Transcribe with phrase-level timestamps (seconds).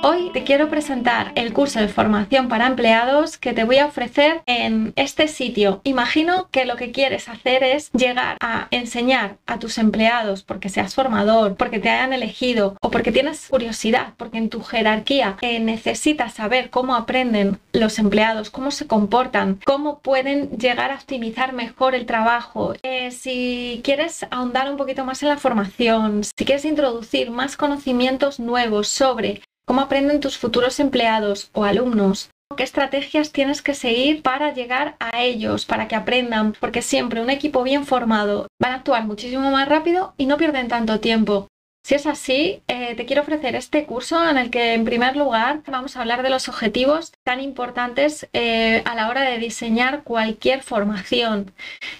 [0.00, 4.42] Hoy te quiero presentar el curso de formación para empleados que te voy a ofrecer
[4.46, 5.80] en este sitio.
[5.82, 10.94] Imagino que lo que quieres hacer es llegar a enseñar a tus empleados porque seas
[10.94, 16.34] formador, porque te hayan elegido o porque tienes curiosidad, porque en tu jerarquía eh, necesitas
[16.34, 22.06] saber cómo aprenden los empleados, cómo se comportan, cómo pueden llegar a optimizar mejor el
[22.06, 22.74] trabajo.
[22.84, 28.38] Eh, si quieres ahondar un poquito más en la formación, si quieres introducir más conocimientos
[28.38, 34.54] nuevos sobre cómo aprenden tus futuros empleados o alumnos, qué estrategias tienes que seguir para
[34.54, 39.04] llegar a ellos, para que aprendan, porque siempre un equipo bien formado van a actuar
[39.04, 41.48] muchísimo más rápido y no pierden tanto tiempo.
[41.84, 45.62] Si es así, eh, te quiero ofrecer este curso en el que en primer lugar
[45.66, 50.62] vamos a hablar de los objetivos tan importantes eh, a la hora de diseñar cualquier
[50.62, 51.52] formación,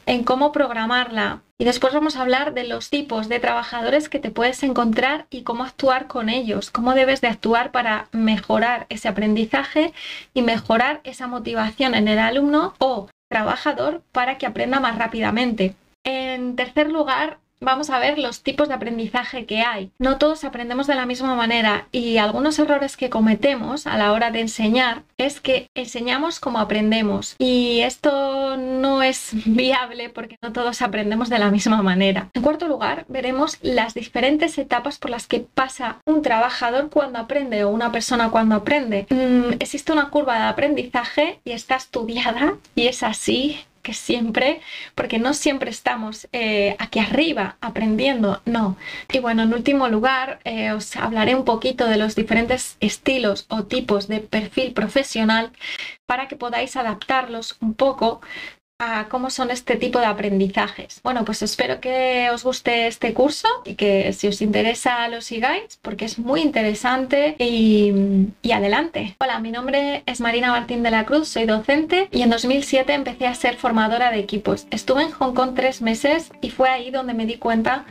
[0.04, 4.30] en cómo programarla, y después vamos a hablar de los tipos de trabajadores que te
[4.30, 9.92] puedes encontrar y cómo actuar con ellos, cómo debes de actuar para mejorar ese aprendizaje
[10.34, 15.74] y mejorar esa motivación en el alumno o trabajador para que aprenda más rápidamente.
[16.04, 19.90] En tercer lugar, vamos a ver los tipos de aprendizaje que hay.
[19.98, 24.30] No todos aprendemos de la misma manera y algunos errores que cometemos a la hora
[24.30, 30.82] de enseñar es que enseñamos como aprendemos y esto no es viable porque no todos
[30.82, 32.30] aprendemos de la misma manera.
[32.34, 37.64] En cuarto lugar, veremos las diferentes etapas por las que pasa un trabajador cuando aprende
[37.64, 39.06] o una persona cuando aprende.
[39.10, 43.60] Mm, existe una curva de aprendizaje y está estudiada y es así
[43.94, 44.60] siempre,
[44.94, 48.76] porque no siempre estamos eh, aquí arriba aprendiendo, no.
[49.12, 53.64] Y bueno, en último lugar, eh, os hablaré un poquito de los diferentes estilos o
[53.64, 55.52] tipos de perfil profesional
[56.06, 58.20] para que podáis adaptarlos un poco
[58.80, 61.00] a cómo son este tipo de aprendizajes.
[61.02, 65.80] Bueno, pues espero que os guste este curso y que si os interesa lo sigáis
[65.82, 67.92] porque es muy interesante y,
[68.40, 69.16] y, adelante.
[69.18, 73.26] Hola, mi nombre es Marina Martín de la Cruz, soy docente y en 2007 empecé
[73.26, 74.68] a ser formadora de equipos.
[74.70, 77.84] Estuve en Hong Kong tres meses y fue ahí donde me di cuenta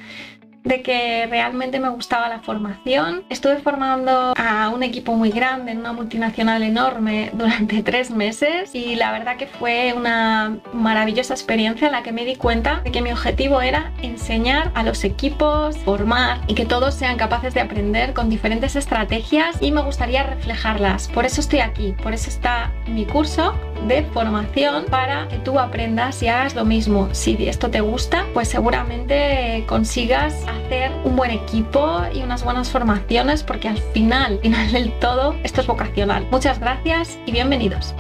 [0.68, 3.24] de que realmente me gustaba la formación.
[3.30, 8.96] Estuve formando a un equipo muy grande en una multinacional enorme durante tres meses y
[8.96, 13.02] la verdad que fue una maravillosa experiencia en la que me di cuenta de que
[13.02, 18.14] mi objetivo era enseñar a los equipos, formar y que todos sean capaces de aprender
[18.14, 21.08] con diferentes estrategias y me gustaría reflejarlas.
[21.08, 23.54] Por eso estoy aquí, por eso está mi curso
[23.88, 27.10] de formación para que tú aprendas y hagas lo mismo.
[27.12, 33.44] Si esto te gusta, pues seguramente consigas hacer un buen equipo y unas buenas formaciones
[33.44, 36.28] porque al final, final del todo, esto es vocacional.
[36.32, 37.94] Muchas gracias y bienvenidos.